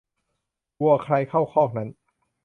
[0.81, 1.89] วัวใครเข้าคอกนั้น